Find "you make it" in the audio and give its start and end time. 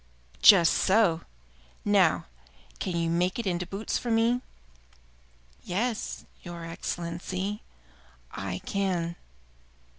2.97-3.45